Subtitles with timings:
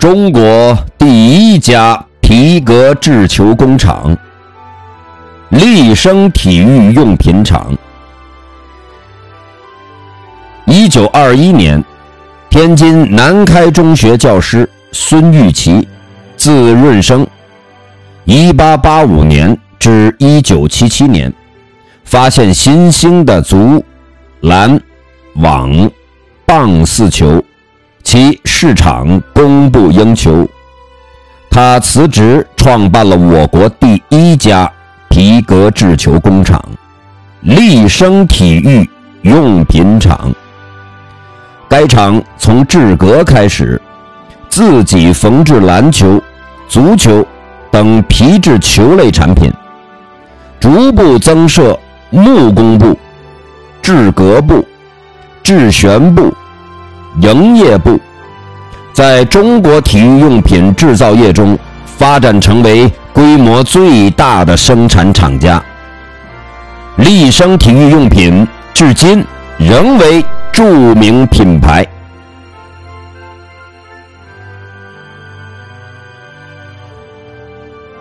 [0.00, 4.16] 中国第一家皮革制球工厂——
[5.52, 7.76] 立生体育用品厂。
[10.64, 11.84] 一九二一年，
[12.48, 15.86] 天津南开中学教师孙玉琪，
[16.34, 17.26] 字润生。
[18.24, 21.30] 一八八五年至一九七七年，
[22.04, 23.84] 发现新兴的足、
[24.40, 24.80] 篮、
[25.34, 25.90] 网、
[26.46, 27.44] 棒四球。
[28.12, 30.44] 其市场供不应求，
[31.48, 34.68] 他辞职创办了我国第一家
[35.08, 36.60] 皮革制球工厂——
[37.42, 38.90] 立生体育
[39.22, 40.28] 用品厂。
[41.68, 43.80] 该厂从制革开始，
[44.48, 46.20] 自己缝制篮球、
[46.66, 47.24] 足球
[47.70, 49.52] 等皮质球类产品，
[50.58, 51.78] 逐步增设
[52.10, 52.98] 木工部、
[53.80, 54.66] 制革部、
[55.44, 56.34] 制旋部。
[57.20, 57.98] 营业部
[58.92, 65.62] 在中国体育用品制造业中发展成为规模最大的生产厂家。
[66.96, 69.24] 立生体育用品至今
[69.58, 71.86] 仍为著名品牌。